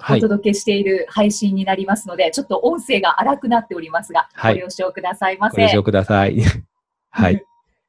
[0.00, 5.56] おはい届けしている配信になりますので、ちょっと音声が荒くなっておりますが、はいご了承くださいませ。
[5.56, 6.40] ご了承ください
[7.10, 7.44] はい。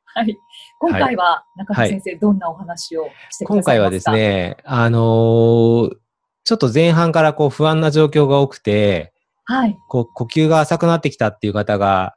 [0.05, 0.37] はい。
[0.79, 3.63] 今回は中野先生、どんなお話をしてくださいますか？
[3.63, 4.11] 今回はです。
[4.11, 5.95] ねあのー
[6.43, 9.13] ちょっと前半からこう不安な状況が多くて
[9.45, 9.77] はい。
[9.87, 12.15] こう呼吸が浅くなってきたっていう方が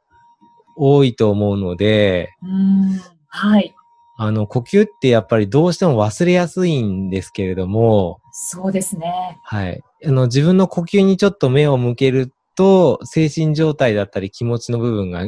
[0.75, 3.01] 多いと思うのでうーん。
[3.27, 3.74] はい。
[4.17, 9.37] あの、呼吸ってやっぱりどうしても忘れやすいんですけれども、そうですね。
[9.43, 9.81] はい。
[10.05, 15.25] あの、自分の呼吸にちょっと目を向けると、精神状態だったり気持ちの部分が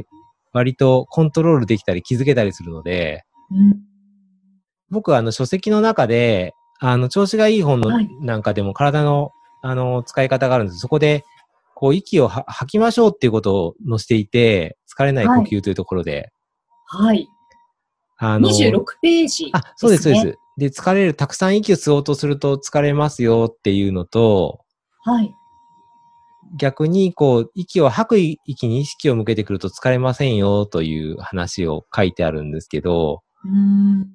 [0.54, 3.80] 割とコントロールできたり気づけたりするので、うん。
[4.90, 9.32] 僕はあの、書籍の中で、あの、調子がいい本のはいなんかでも体の、
[9.62, 10.80] あの、使い方があるんです。
[10.80, 11.26] そこで、
[11.76, 16.32] こう、息をは吐きましょうっていうことを載せていて、疲れない呼吸というところで、
[16.86, 17.28] はい。
[18.18, 20.32] あの、26ページ、あ、そうです、そうでね。
[20.32, 20.38] す。
[20.58, 24.62] で、疲れる、たくさん息を吸おうとすると疲れますよっていうのと、
[25.04, 25.32] はい。
[26.58, 34.08] 逆に、こう、息を吐く息に意識を向けてくると疲れませんよという話を書いてあるんですけど、うーん。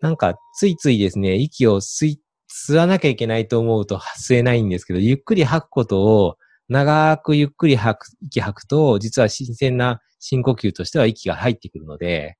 [0.00, 6.36] なんか、ついついですね、息を吸い、吸わなきゃいけないと思うと吸えないんですけど、ゆっくり吐くことを、
[6.68, 12.36] 長くゆっくり吐く、息吐くと、実は新鮮な深呼吸としては息が入ってくるので、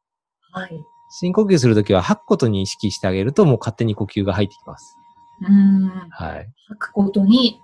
[0.56, 0.84] はい。
[1.10, 4.96] 深呼吸するときは吐くことに意識してあげると、もう勝手に呼吸が入ってきます。
[5.42, 6.08] うーん。
[6.10, 6.48] はい。
[6.68, 7.60] 吐くことに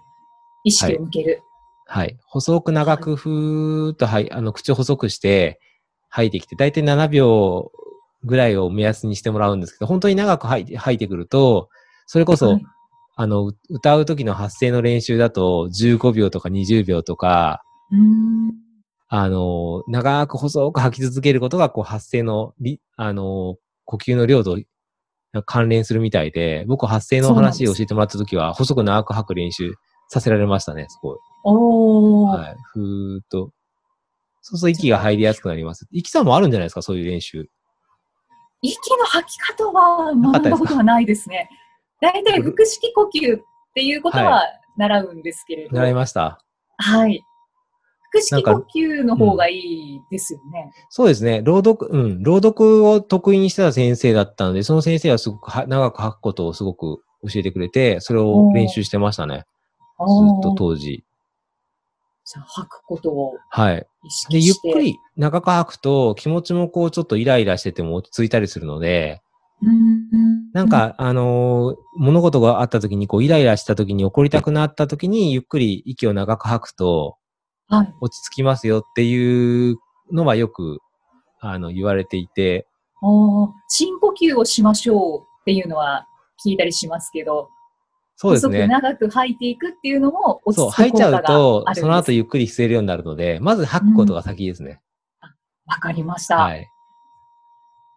[0.62, 1.42] 意識を向ける。
[1.86, 2.18] はい。
[2.26, 5.58] 細く長くふーっと、はい、あの、口を細くして
[6.10, 7.72] 吐いてきて、だいたい7秒
[8.24, 11.70] ぐらいを目安にしてもらうんですけど、本当に長く吐いて吐いてくると、
[12.06, 12.66] それこそ、はい
[13.14, 18.61] あの、う歌う時の発声の練習だと15秒とか20秒とか、うーん。
[19.14, 24.58] あの、長く細く吐き続けることが、こう、発声のり、あの、呼吸の量と
[25.44, 29.74] 関連するみたいで、僕発声の話を教えてもらった時は、細く長く吐く練習
[30.08, 31.18] させられましたね、すごい。
[31.44, 32.38] おー。
[32.38, 32.56] はい。
[32.72, 33.50] ふーっと。
[34.40, 35.86] そうすると息が入りやすくなります。
[35.90, 37.44] 息さんもあるんじゃないですか、そういう練習。
[38.62, 41.50] 息の吐き方は学んだことはないですね。
[42.00, 43.40] 大体腹式呼吸っ
[43.74, 44.42] ていうことは
[44.78, 45.76] 習うんですけれど。
[45.76, 46.42] 習いました。
[46.78, 47.22] はい。
[48.12, 50.70] 腹式呼吸の方がいいですよね。
[50.90, 51.40] そうですね。
[51.42, 52.22] 朗読、うん。
[52.22, 59.36] 朗読を得意にしてた先生だったので、その先生はすごくは長く吐くことをすごく教えてくれて、それを練習してましたね。
[59.36, 59.42] ず
[59.98, 61.04] あっとー当時。
[62.24, 63.86] じゃあ吐くことをはい。
[64.30, 64.40] 意で。
[64.40, 69.22] ゆっくり長く吐くと気持ちもこうちょっとイライラしてても落ち着いたりするので、
[69.62, 70.52] うーん。
[70.52, 77.21] なんか、あのー物事があった時にこうイライラした時に怒りたくなった時にゆっくり息を長く吐くとはい。
[78.00, 79.76] 落ち着きますよっていう
[80.12, 80.78] のはよく、
[81.40, 82.66] あの、言われていて、
[83.02, 86.06] あー深呼吸をしましょうっていうのは
[86.44, 87.48] 聞いたりしますけど、
[88.16, 88.68] そうですね。
[88.68, 94.80] 長く吐いていくっていうのも落そう、ち着吐いちゃうく効果がとあるん、ですその後ゆっくり吸えるようになるので、まず吐くことが先ですね。
[95.66, 96.36] わかりました。
[96.36, 96.68] はい。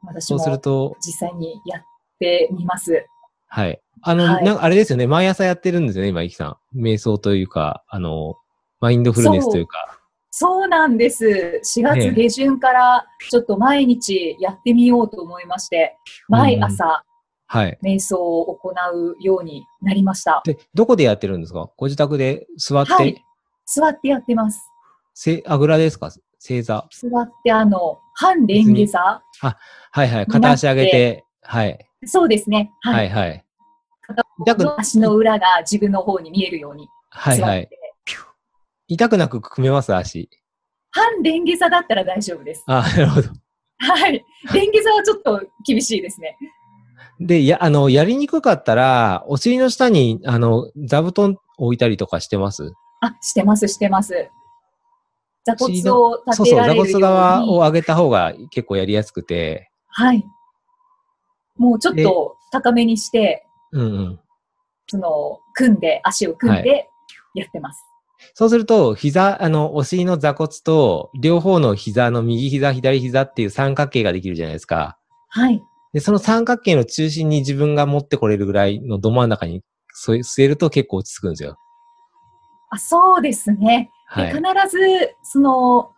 [0.02, 1.84] そう私もすると、実際にやっ
[2.19, 3.06] てみます。
[3.47, 3.80] はい。
[4.02, 6.80] あの、はいなんかあれですよね、毎朝やってるんですよね、今、イキさん。
[6.80, 8.36] 瞑想というか、あの、
[8.85, 10.00] マインドフルネスというか。
[10.29, 11.59] そうなんです。
[11.63, 15.96] 4月下旬からちょっと毎日やってみようと思いまして、
[16.28, 17.03] 毎朝
[17.47, 17.79] はい。
[17.84, 20.44] 瞑想を行うようになりました。
[20.45, 21.72] で、どこでやってるんですか？
[21.78, 23.24] ご自宅で座って、はい
[23.66, 24.62] 座ってやってます。
[25.16, 26.12] せあぐらですか？
[26.38, 26.88] 正座。
[26.91, 29.24] 座ってあの、半レンゲ座は
[30.03, 30.28] いはい。
[30.28, 31.90] 片足上げて、はい。
[32.06, 32.72] そうですね。
[32.81, 32.91] は。
[32.91, 33.45] はいいはい。
[34.45, 37.42] 片足の裏が自分の方に見えるように座って。
[37.42, 37.69] はいはい。
[38.88, 40.30] 痛くなく組めます、足。
[40.92, 42.64] 半レンゲ座だったら大丈夫です。
[42.68, 43.30] あ、なるほど。
[43.80, 44.26] はい。
[44.54, 46.38] レンゲ座はちょっと厳しいですね。
[47.20, 52.74] で、や、あの、やりにくかったら、お尻の下に、あの、座布団置いたりとかしてます？
[53.02, 54.30] あ、してます、してます。
[55.46, 56.94] 座骨尻を立そうそう、座てられるように。
[56.94, 60.26] 骨側を上げた方が結構やりやすくて、はい。
[61.58, 64.20] もうちょっと高めにして、うんうん。
[64.88, 66.90] その、組んで、足を組んで
[67.34, 67.82] やってます。
[68.33, 74.98] そうすると、膝、あの、お尻の座骨と、両方の膝の右膝、左膝っていう三角形ができるじゃないですか。
[75.30, 75.62] はい。
[75.94, 79.62] で、その三角形の中心に自分が持ってこれるぐらいのど真ん中に
[79.95, 81.57] 据えると結構落ち着くんですよ。
[82.69, 83.89] あそうですね。
[84.07, 84.33] はい。
[84.33, 85.92] で必ず、その、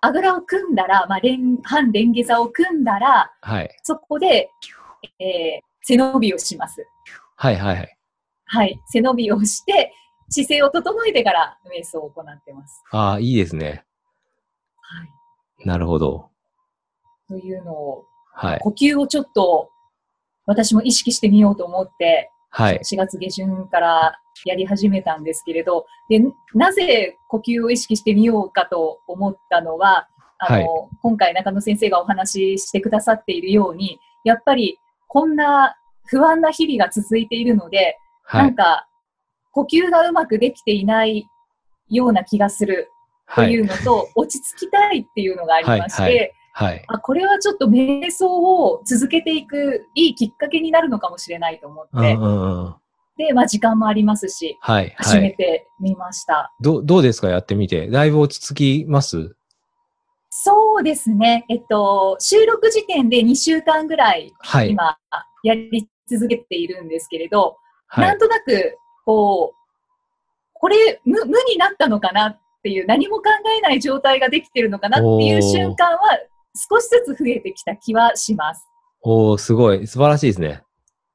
[0.00, 3.70] あぐらを組んだら、まあ、連半レンゲ座を組んだら、はい。
[3.82, 4.50] そこで、
[5.18, 6.86] えー背伸びをします。
[7.36, 7.96] はいはいはい。
[8.44, 8.80] はい。
[8.88, 9.92] 背伸びをして、
[10.30, 12.82] 姿勢を整えてから瞑想を行ってます。
[12.92, 13.84] ああ、いいですね。
[14.76, 15.04] は
[15.62, 15.66] い。
[15.66, 16.30] なるほど。
[17.28, 18.58] というのを、はい。
[18.60, 19.70] 呼吸をちょっと、
[20.46, 22.78] 私も意識してみようと思って、はい。
[22.78, 26.20] 4月下旬からやり始めたんですけれど、で、
[26.54, 34.78] なぜ呼吸を意識してみようかと思ったのは、あの、はい今回中野先生がお話ししてくださっているように、やっぱり
[35.08, 38.42] こんな不安な日々が続いているので、はい。
[38.44, 38.86] なんか
[39.52, 41.26] 呼吸がうまくできていない
[41.88, 42.88] ような気がする
[43.34, 43.60] とはいい。
[43.60, 46.84] うのと、落ち着きたいっていうのがありまして、はいはいはい。
[46.88, 52.74] あこれはちょっと瞑想を続けていくいいきっかけになるのかもしれないと思って、うんうんうん。
[53.16, 54.92] で、まあ時間もありますし、はい。
[54.96, 55.36] 始めはい。
[55.36, 56.52] てみました。
[56.60, 57.28] どう、どうですか？
[57.28, 57.88] やってみて。
[57.88, 59.36] だいぶ落ち着きます？
[60.28, 61.44] そうですね。
[61.48, 64.70] えっと、収録時点で2週間ぐらいはい。
[64.70, 64.98] 今
[65.44, 67.56] やり続けているんですけれど、
[67.86, 68.18] はないん。
[68.18, 69.60] となく、こう、
[70.54, 73.24] これ無、無になったのかなっていう、何も考
[73.58, 76.18] えない状態ができてるのかなっていう瞬間は
[76.54, 78.66] 少しずつ増えてきた気はします。
[79.02, 79.86] おー、すごい。
[79.86, 80.62] 素晴らしいですね。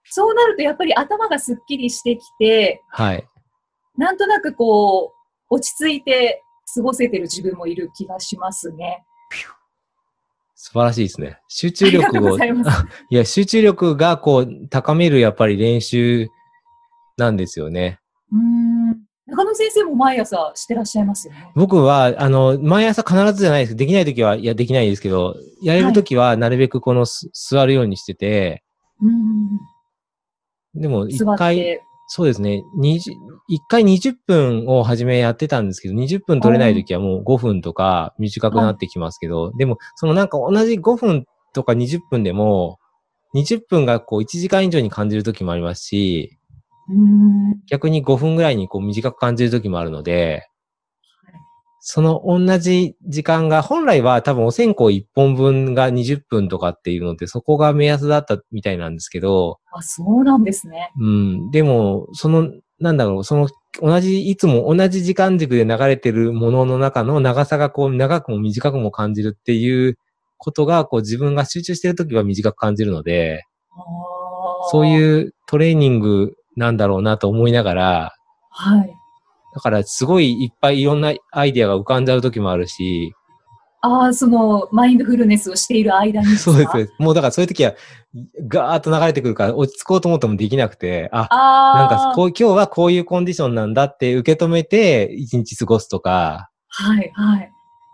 [0.05, 3.27] そうなるとやっぱり頭がすっきりしてきて、はい。
[3.97, 5.13] なんとなくこ
[5.49, 6.41] う、落ち着いて
[6.73, 9.03] 過ごせてる自分もいる気がしますね。
[10.55, 11.39] 素晴らしいですね。
[11.47, 12.37] 集中力を。
[13.09, 16.27] いや、集中力がこう、高めるやっぱり練習
[17.17, 17.99] なんですよね。
[18.31, 19.05] うーん。
[19.27, 21.51] 中野先生も毎朝してらっしゃいますよね。
[21.55, 23.75] 僕は、あの、毎朝必ずじゃないです。
[23.75, 28.63] できないときは、いや、できないですけど、やれるときは、なるべくこの、す座るようにしてて、
[29.01, 29.09] うー
[30.79, 30.81] ん。
[30.81, 31.81] でも、一回、て。
[32.07, 33.13] そうですね、20
[33.47, 42.77] 一回20分を初めやってたんですけど、20分取れないときはもう5分とか短くなってきますけど、でも、そのなんか同じ5分とか20分でも、
[43.33, 46.37] 20分がこう1時間以上に感じるときもありますし。
[47.67, 50.47] 逆に5分ぐらいにこう短く感じるときもあるので
[51.23, 51.33] はい、
[51.79, 60.91] その同じ時間が、本来は多分お線香1本分が20分とかっていうので、そこが目安だったみたいなんですけど、あ、そうなんですね。
[60.99, 63.49] うん、でも、その、なんだろう、その、
[63.81, 69.97] 同じ、いつも同じ時間軸で流れてるものの中の長さがこう、長くも短くも感じるっていう
[70.37, 73.43] ことが、こう、自分が集中してるときは短く感じるので、
[74.71, 74.87] そうう。
[74.87, 78.15] いうトレーニングなんだろうなと思いながら、
[78.49, 78.95] はい。
[79.53, 83.13] だからすごいいっぱいいろんなアイディアが浮かんじゃう時もあるし、
[83.87, 86.93] ああ、その、マインドフルネスをしている間に そうです。
[86.97, 87.75] もうだからそういう時は
[88.47, 91.79] ガーッと流れてくるから落ち着こうと思ってもできなくて、あ、ああ。
[91.79, 97.51] なんかこう今日はこういうコンディションなんだって受け止めて一日過ごすとか、はい、はい。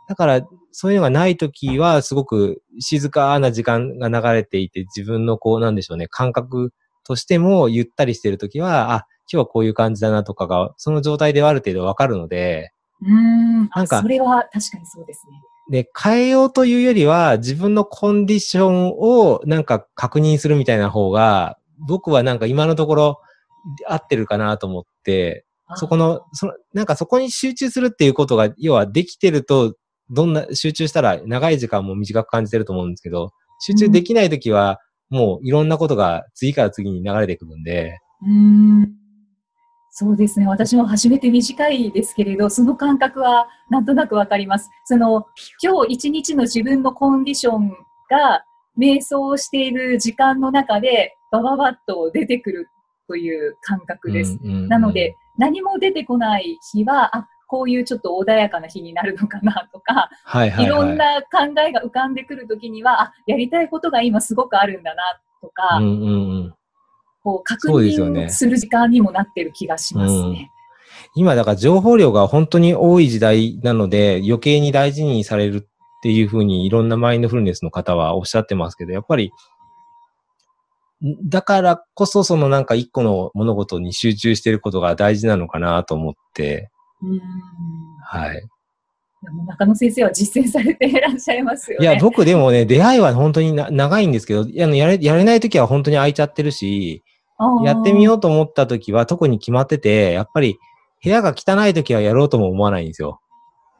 [0.07, 0.41] だから
[0.71, 6.71] そういうのがない時はすごく静かな時間が流れていて自分のこうなんでしょうね、感覚
[7.03, 13.69] としてもゆったりしてる時は、あ、今日はこういう感じだなとかが、その状態ではある程度わかるので、うーん。
[13.71, 15.41] あなんかそれは確かにそうですね。
[15.69, 21.57] で、変えようというよりは、自分のコンディションをなんか確認するみたいな方が、
[21.87, 23.21] 僕はなんか今のところ
[23.87, 29.75] 合ってるかなと思って、そこの、その、なんかそこに集中するっていうことが、要はできてると、
[30.09, 34.79] どんな、集中したら長い時間も短く感じてると思うんですけど、集中できないときは、
[35.11, 38.91] もういろんなことが次から次に流れてくるんで、うーん。
[39.93, 40.47] そうですね。
[40.47, 44.69] 私も初めて短いですけれど、その感覚はなんとなくわかります。
[44.85, 45.25] その、
[45.61, 47.69] 今日一日の自分のコンディション
[48.09, 48.45] が、
[48.79, 52.69] 瞑想をしている時間の中で、バババッと出てくる
[53.07, 54.39] という感覚です。
[54.69, 60.65] なので、、何も出てこない日は、あ、こういうちょっと穏やかな日になるのかなとか、はいはい、はい。
[60.65, 65.03] いろんな考えが浮かんでくるときには、あ、やりたいことが今すごくあるんだな
[65.41, 66.13] とか、うんうんう
[66.45, 66.53] ん。
[67.21, 70.49] こう確認する時間にもなってる気がしますね。
[71.13, 75.61] 今だから情報量が本当に多い時代なので余計に大事にされるっ
[76.03, 79.33] ていうふうにいろんなマインドフルネスの方はおっしゃってますけど、やっぱり、
[81.03, 86.80] んだからこそそのなんか一個の物事に集中してることが大事なのかなと思って、うん
[88.03, 88.41] はい。
[89.23, 91.85] でも中野先生は実践されていらっしゃいますよね。
[91.85, 97.03] いや、僕でもね、出会いは本当にな長いんですけど、いややれ、やれない時は本当に空いちゃってるし、
[97.63, 98.17] やってみよう。
[98.17, 100.57] うと思った時は特に決まってて、やっぱり
[101.03, 103.19] 部屋が汚い時はやろうとも思わないんですよ。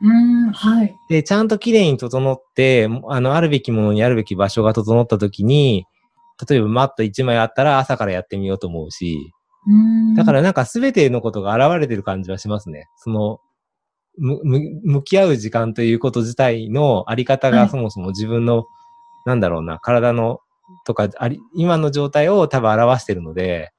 [0.01, 0.95] うん、はい。
[1.09, 5.85] で、ちゃんと綺麗に整って、あの、あるべきものにあるべき場所が整った時に、
[6.49, 9.40] 例えばマット1枚あったら朝からやってみようと思うし、うん
[10.15, 12.87] だからなんか全てのことが現れてる感じはしますね。
[12.97, 13.39] その、
[14.17, 18.65] む、む、向き合う時間ということ自体のあり方はいがそもそも自分の、
[19.25, 20.39] なんだろうな、体の、
[20.85, 23.71] とか、あり、今の状態を多分表してるので、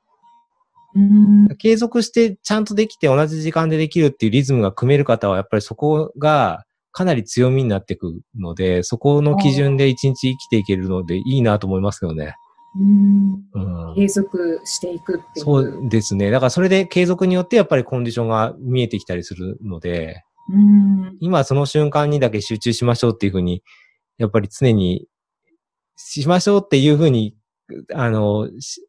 [0.94, 12.36] うん継続してちゃんとできて同じ時間でできるっていうリズムが組める方は、やっぱりそこがかなり強みになっていくので、そこの基準で一日生きていけるのでいいなと思いますけどね。
[12.78, 13.94] うんうん。
[13.94, 15.44] 継続していくっていう。
[15.44, 16.30] そうですね。
[16.30, 23.62] だからそれで継続によってやっぱりコンディションが見えてきたりするので、うん今その瞬間にだけ集中しましょうっていうふうに、
[24.18, 25.06] やっぱり常に
[25.96, 27.36] しましょうっていうふうに、
[27.94, 28.82] あの、し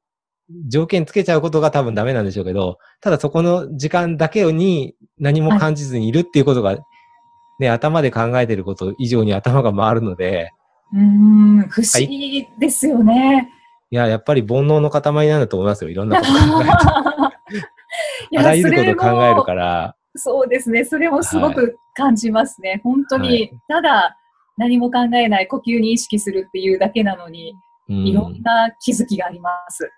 [0.67, 6.77] 条件つけちゃうことが多分ダメなんでしょうけど、ただそこの時間だけに何も感じずにいるっていうことが、
[7.59, 10.51] ね、頭で考えてること以上に頭が回るので、
[10.93, 13.49] うん不思議ですよね。
[13.49, 13.62] い
[13.95, 15.89] や、やっぱり煩悩の塊なんだと思いますよ。
[15.89, 17.65] いろんなこと考えて。
[18.31, 19.95] いあらゆること考えるから。
[20.15, 20.85] そうですね。
[20.85, 22.81] それもすごく感じますね。
[22.83, 24.17] 本当はいに、ただ
[24.57, 27.53] 何も考えない呼吸に意識するっていうだけなのに、
[27.89, 29.89] うんいろんな気づきがあります。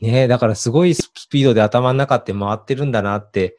[0.00, 3.56] ねえ、だからすごいスピードで頭の中って回ってるんだなって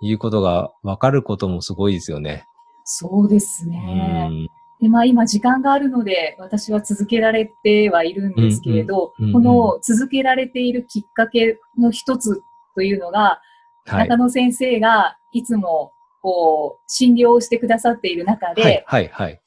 [0.00, 2.46] いうことが分かることもすごいですよね。
[2.84, 4.28] そうですうね。
[4.28, 4.48] ん。
[4.82, 12.42] で、まあ今時間があるので、私は続けられてはいるんですけれど、うんうんうんこの続けられているきっかけの一つ
[12.74, 13.40] というのが、
[13.86, 14.08] はい。
[14.08, 19.40] 中野先生がいつもこう診療をしてくださっている中で、はい、はい、はい。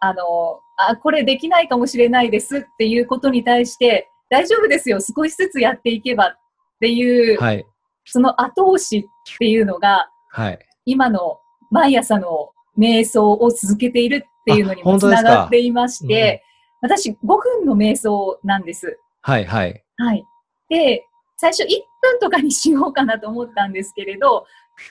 [0.00, 6.38] あの、あ、これできないかもしれないですっていうことに対して、大丈夫ですよ、少しずつやっていけばっ
[6.80, 7.66] ていう、はい、
[8.06, 10.58] その後押しっていうのが、はい。
[10.86, 11.38] 今の
[11.70, 16.42] 毎朝の瞑想を続けているっていうのにあもつながっていまして、
[16.80, 18.98] 私5分の瞑想なんです。
[19.20, 19.84] はい、はい。
[19.96, 20.24] はい。
[20.68, 21.66] で、最初1
[22.00, 24.46] 分とかにしようかなと思ったんですけれど、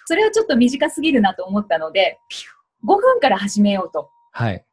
[0.05, 2.19] それはちょっと短すぎるなと思ったので、
[2.85, 4.09] 5分から始めようと。
[4.31, 4.65] はい。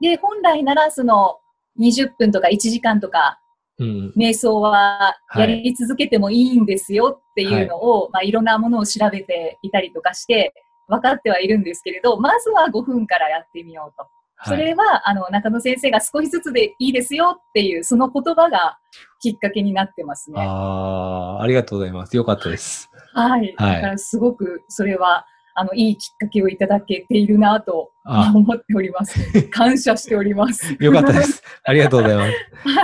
[0.00, 1.38] で、本来ならその
[1.80, 3.40] 20分とか1時間とか
[3.78, 4.12] うん。
[4.16, 10.54] 瞑想ははいやり続けてもいいんですよっていうのを、いまあ、いろんなものを調べていたりとかして
[10.88, 14.06] 分かってはいるんですけれど、まずは5分からやってみようと。
[14.46, 14.64] そはい。
[14.64, 18.78] れは、あの、中野先生が少しずつでいいですよっていう、その言葉が
[19.20, 20.42] きっかけになってますね。
[20.42, 22.16] ああ、ありがとうございます。
[22.16, 22.90] よかったです。
[23.14, 23.54] はい。
[23.56, 25.24] はいだからすごくそれは、
[25.56, 29.18] あの、いいきっかけをいただけているなとあ思っております。
[29.50, 30.76] 感謝しております。
[30.80, 31.42] よかったです。
[31.62, 32.32] ありがとうございます。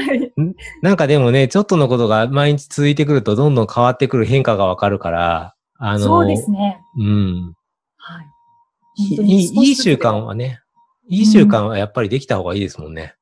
[0.06, 0.32] はい。
[0.80, 6.80] なんかでもね、ちょっとのことが毎日続いてくると、どんどん変わってくる変化がわかるから、あの、そうですね。
[6.96, 7.54] うん。
[9.00, 9.12] はい。
[9.12, 10.60] い本当にいいいい習慣はね、
[11.08, 13.14] いい習慣はやっぱりできた方がいいですもんね。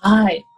[0.00, 0.44] はい。
[0.44, 0.48] うん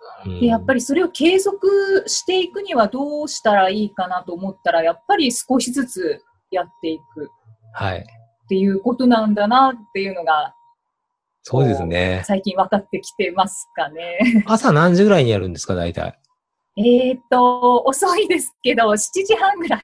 [0.40, 7.31] で、やっぱりそれを継続していくにはどうしたらいいかなと思ったら、やっぱり少しずつやっていく
[7.73, 8.00] はい。
[8.00, 10.55] っていうことなんだなっていうのが、
[11.43, 12.23] そうですね。
[12.26, 14.45] 最近分かってきてますかね。
[14.47, 16.19] 朝何時ぐらいにやるんですか、大体？
[16.76, 19.83] えーっと、遅いですけど、7時半ぐらい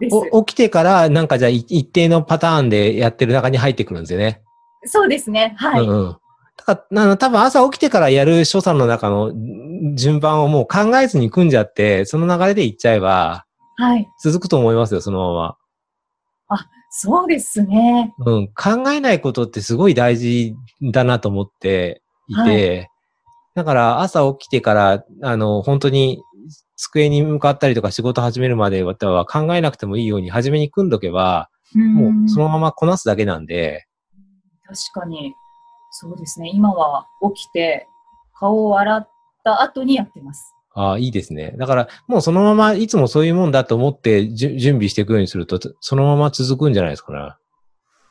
[0.00, 4.42] 起きてから、なんかじゃあい一定のパターンでやってる中に入ってくるんですよね。
[4.84, 5.54] そうですね。
[5.58, 5.84] はい。
[5.84, 6.16] うんうん。
[6.56, 13.46] だから、あの、多分朝起きてからやる所作の中のん順番をもう考えずに組んじゃって、その流れでいっちゃえば、
[13.76, 14.08] はい。
[14.22, 15.56] 続くと思いますよ、そのまま。
[16.96, 18.14] そうですね。
[18.20, 18.46] うん。
[18.54, 20.54] 考えないことってすごい大事
[20.92, 22.88] だなと思っていて、
[23.56, 26.22] だから朝起きてから、あの、本当に
[26.76, 28.94] 机に向かったりとか仕事始めるまでは
[29.26, 33.86] 考えなくてもいいように初めに組んどけば、もうそのままこなすだけなんで、
[34.66, 35.34] 確かに。
[35.90, 36.50] そうですね。
[36.52, 37.86] 今は起きて、
[38.36, 39.08] 顔を洗っ
[39.44, 40.52] た後にやってます。
[40.74, 41.54] ああ、いいですね。
[41.56, 47.38] だから、もうそのままいつもそういうもんだと思って準備していくようにすると、そのまま続くんじゃないですか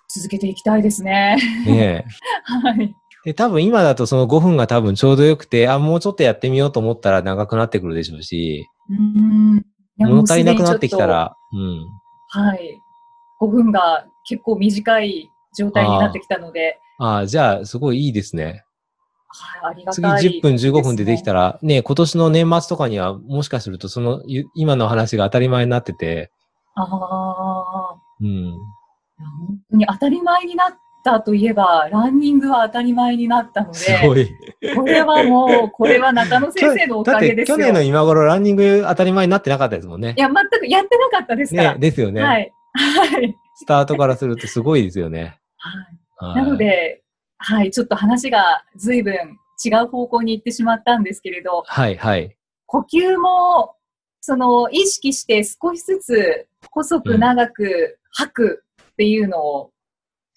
[0.07, 1.37] 続けていきたいですね。
[1.65, 1.73] ね。
[1.73, 2.05] ね
[2.63, 2.95] はい。
[3.25, 3.29] え。
[3.29, 9.65] で、多分今だとその5分が多分ちょうどよくて、あ、もうちょっとやってみようと思ったら長くなってくるでしょうし、うーん。
[9.99, 11.05] 物足りなくなってきた。
[11.05, 11.85] ら、うん。
[12.29, 12.79] はい。
[13.41, 18.63] 5分が結構短い状態になってきたので、ああ、じゃあ、すごいいいですね。
[19.27, 21.41] はい、ありが次たい、10分15分でできたら。
[21.41, 26.31] ら、ね、今年の年末とかにはもしかするとそのゆ今の話が当たり前になってて、
[26.75, 27.95] ああ。
[28.21, 28.51] うん。
[29.17, 30.73] 本当に当たり前になっ
[31.03, 34.75] たといえば、ランニングは当たり前になったのすごで、い。
[34.75, 37.57] これはもう、これは中野先生のおかげですよ。
[37.57, 40.19] 去年の今頃ランニング当たり前になってなかったですもんねい。
[40.21, 41.73] や、全くやってなかったですから。
[41.73, 42.21] ね、ですよね。
[42.21, 42.53] はい。
[42.73, 43.35] はい。
[43.55, 45.37] スタートからするとすごいですよね。
[45.57, 45.75] はい
[46.17, 47.03] はいなの、で、
[47.37, 49.13] はい、ちょっと話が随分
[49.63, 52.37] 違う方向に行ってしまったんですけれど、はい、はい。
[52.65, 53.75] 呼吸も
[54.21, 59.72] その意識して少しずつ細く長く吐くっていうのを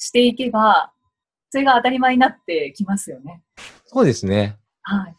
[0.07, 0.93] していけば、
[1.51, 3.43] それが当たり前になってきますよね。
[3.87, 4.57] そうですね。
[4.83, 5.17] はい。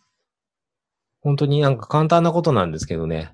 [1.22, 3.32] 本当になんか簡単なことなんですけどね。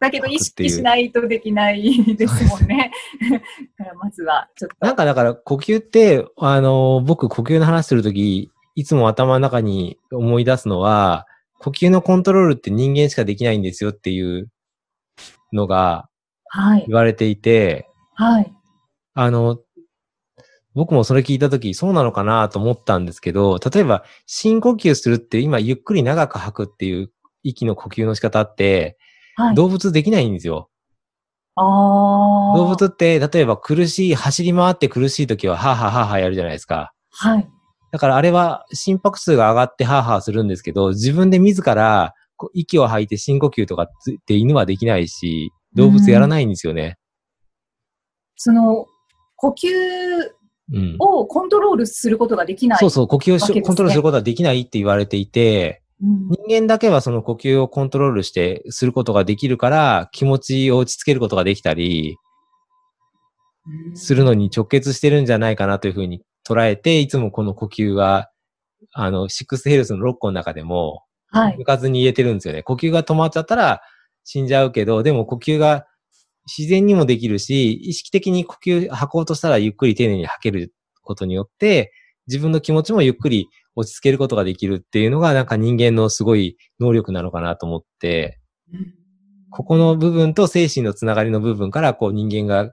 [0.00, 2.90] だけど意識しないとできないですもんね。
[3.78, 4.86] だからまずはちょっと。
[4.86, 11.26] なんかだから呼吸って、あの、僕呼吸の話するとき、いつも頭の中に思い出すのは、
[11.58, 14.50] 呼吸のコントロールって人間しかできないんですよっていう
[15.52, 16.08] のが
[16.46, 16.84] はい。
[16.88, 18.52] 言われていて、はい。
[19.14, 19.58] あの、
[20.74, 27.10] 僕もそれ聞いたとき、そうなのかなと思ったんですけど、例えば深呼吸するって今ゆっくり長く吐くっていう
[27.42, 28.96] 息の呼吸の仕方って、
[29.36, 29.54] はい。
[29.54, 30.68] 動物できないんですよ。
[31.56, 32.56] ああ。
[32.56, 36.92] 動物って、例えば苦しい、走り回って苦しい時は、はぁはぁはぁはぁやるじゃないですか。
[37.10, 37.48] はい。
[37.92, 42.14] だからあれは心拍数が上がってはぁはぁするんですけど、自分で自ら
[42.54, 43.88] 息を吐いて深呼吸とかっ
[44.26, 46.98] て犬はできないし、動物やらないんですよね。
[48.36, 48.86] その、
[49.36, 50.39] 呼吸うん。
[50.98, 52.78] をコントロールすることができない。
[52.78, 56.28] そうそう、呼吸をねコントロールすることはできないって言われていて、うん。
[56.48, 62.16] 人間だけはその呼吸をコントロールしてすることができるから、気持ちを落ち着けることができたり、
[63.94, 68.30] するのに直結してるんじゃないかなというふうに捉えて、いつもこの呼吸は、
[68.92, 71.56] あの、シックスヘルスの6個の中でも、はい。
[71.58, 72.62] 抜かずに入れてるんですよね。
[72.62, 73.82] 呼吸が止まっちゃったら
[74.24, 75.86] 死んじゃうけど、でも呼吸が
[76.56, 81.92] 自然にもできるし、意識的に呼吸吐こうとしたらゆっくり丁寧に吐けることによって、
[82.26, 88.40] 自分の気持ちもゆっくり落ち着けることができるっていうのがなんか人間のすごい能力なのかなと思って、
[89.50, 92.72] ここの部分と精神のつながりの部分からこう人間が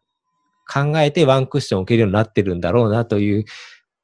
[0.72, 3.46] 考えてワンクッションを受けるようになってるんだろうなという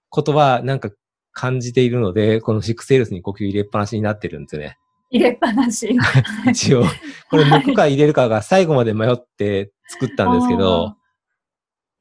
[0.10, 0.90] ことはなんか
[1.32, 4.78] 感じているので、このシックスヘルスに呼吸入れっぱなしになってるんですよね。
[5.14, 5.96] 入れっぱなし。
[6.50, 6.84] 一応。
[7.30, 10.96] これ抜くか入れるかが最後まで迷って作ったんですけど、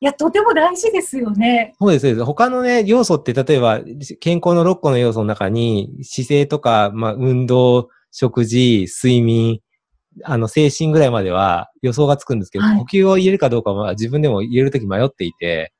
[0.01, 1.75] いや、とても大事ですよね。
[1.79, 2.25] そうですそうです。
[2.25, 3.81] 他のね、要素って例えば
[4.19, 9.61] 健康の6個の要素の中に姿勢とか、まあ運動、食事、睡眠、
[10.25, 15.73] あの精神ぐらいまでは予想がつくんですけど、はい呼吸を入れるかどうかは自分でも入れるとき迷っていて、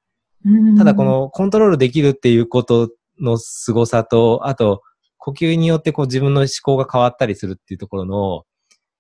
[0.45, 2.91] うんただこ、のコントロールできるっていうこと
[3.21, 4.83] の凄さと、あと
[5.25, 8.45] 呼吸によってこう自分の思考が変わったりするっていうところの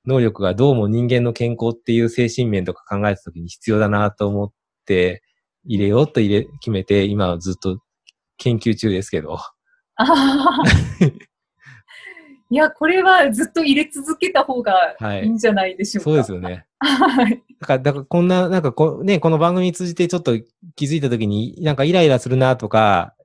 [0.07, 4.53] 能力がどうも人間の健康っていう精神面とか考えたときに必要だなと思っ
[4.87, 5.25] て
[5.65, 7.83] 入れようと入れ、決めて今はずっと
[8.37, 9.37] 研究中ですけど。
[12.51, 16.11] いや、これはずっと入れ続けた方がいいんじゃないでしょうか。
[16.11, 16.67] そうですよね。
[16.79, 17.43] はい。
[17.59, 20.39] だから、だからこんな、なんかこう、ね、この番組通じてちょっと
[20.77, 23.17] 気づいたときに、なんかイライラするなとか、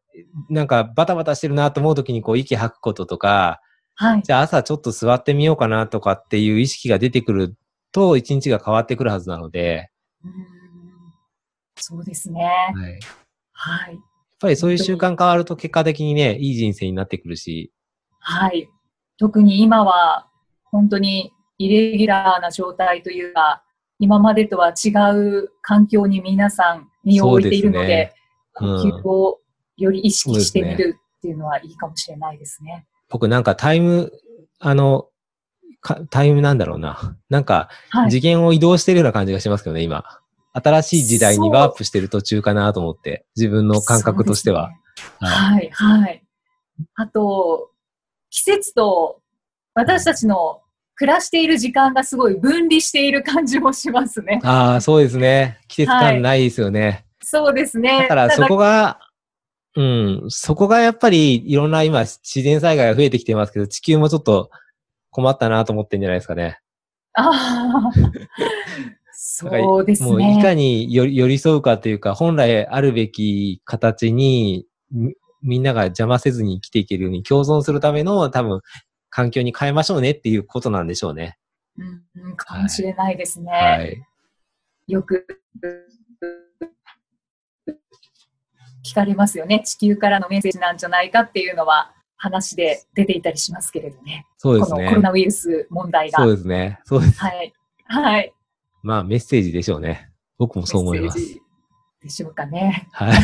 [0.49, 3.61] なんかバタバタしてるなと思うときにこう息吐くこととか、
[3.95, 4.21] はい。
[4.23, 7.55] じゃあ朝ちょっと座ってみようかなとかっていう意識が出てくる
[7.91, 9.89] と一日が変わってくるはずなので、
[10.23, 10.31] うん
[11.79, 12.43] そうですね。
[12.75, 12.99] はい、やっ
[13.53, 13.99] はい。
[14.39, 17.71] ぱりそういう習慣変わると結果的にね、いい人生になってくるし、
[18.19, 18.69] はい。
[19.17, 20.27] 特に今は
[20.65, 23.63] 本当にイレギュラーな状態というか、
[23.99, 28.13] 今までとは違う環境に皆さん身を置いているので、
[28.55, 29.39] そうですね呼吸を
[29.77, 32.85] より意識してみるっていうのはいいかもしれないですね。
[33.09, 34.11] 僕なんかタイム、
[34.59, 35.07] あの、
[35.81, 37.17] かタイムなんだろうな。
[37.29, 38.11] なんかはい。
[38.11, 40.03] 次元を移動してるような感じがしますけどね、今。
[40.53, 44.69] 新しい時代にワープしてる途中かなと思って、自分の感覚としては。
[44.69, 44.75] ね
[45.19, 46.23] はいはい、はい。
[46.95, 47.69] あと、
[48.29, 49.21] 季節と
[49.75, 50.61] 私たちの
[50.95, 54.39] 暮らしている時間がすごい分離している感じもしますね。
[54.43, 55.59] ああ、そうですね。
[55.67, 57.05] 季節感ないですよね。
[57.21, 57.99] そうですね。
[57.99, 58.99] だからそこが、
[59.77, 59.83] う
[60.25, 64.49] ん、そこがやっぱりいろんな今自然災害が増えてきてますけど、地球もちょっと
[65.11, 66.59] 困ったなと思ってんじゃないですかね。
[67.13, 67.91] ああ、
[69.13, 70.55] そうですもういかね。
[70.55, 75.13] に寄り添うかというか、本来あるべき形にみ
[75.43, 78.61] みんなが邪魔せずに生きていけるように共存するための多分
[79.11, 81.37] 環境に変えましょうねっていうことなんでしょうね。
[81.77, 83.51] うんうん、かもしれないですね。
[83.51, 84.01] はい。
[84.87, 85.27] よく
[88.87, 89.61] 聞かれますよね。
[89.65, 94.25] 地球からのメッセージなんじゃないかっていうのは話で出ていたりしますけれどね。
[94.37, 95.01] そうですねこのコロ。
[95.01, 96.23] ナウイルス問題が。
[96.23, 96.79] そうですね。
[96.85, 97.19] そうです。
[97.19, 97.53] はい。
[97.85, 98.33] はい。
[98.83, 100.09] まあメッセージでしょうね。
[100.37, 101.19] 僕もそう思います
[102.01, 102.87] でしょうかね。
[102.91, 103.15] はい。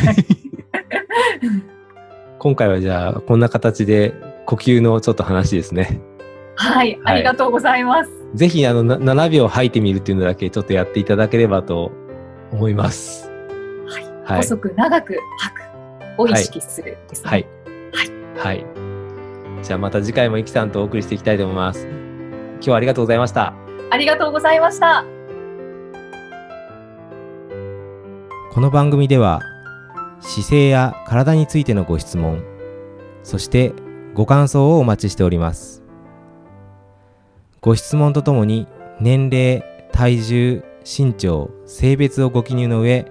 [2.38, 4.12] 今回はじゃあこんな形で
[4.46, 6.00] 呼吸のちょっと話ですね。
[6.56, 6.98] はい。
[7.04, 8.10] ありがとうございます。
[8.34, 11.90] ぜひあのな7秒吐いてみるっていうのだけちょっとやっていただければと
[12.52, 13.23] 思います。
[14.24, 14.38] はい。
[14.38, 14.42] はい。
[14.42, 17.30] 細く長く吐くを意識するですね。
[17.30, 17.46] はい。
[18.36, 18.66] はい。
[19.62, 21.86] じゃあまた次回もイキさんとお送りしていきたいと思います。
[21.86, 23.54] 今日はありがとうございました。
[23.90, 25.04] ありがとうございました。
[28.54, 29.40] この番組では
[30.20, 32.44] 姿勢や体についてのご質問
[33.24, 33.72] そして
[34.14, 35.82] ご感想をお待ちしております
[37.60, 38.68] ご質問とともに
[39.00, 43.10] 年齢体重身長性別をご記入の上